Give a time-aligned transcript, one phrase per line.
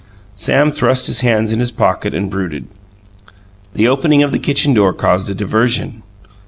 [0.35, 2.65] Sam thrust his hands in his pockets and brooded.
[3.75, 6.01] The opening of the kitchen door caused a diversion.